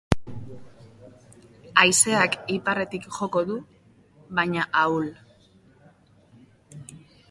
[1.81, 3.61] Haizeak iparretik joko du,
[4.41, 5.11] baina ahul.